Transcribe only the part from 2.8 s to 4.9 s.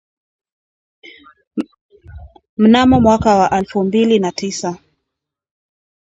mwaka wa alfu mbili na tisa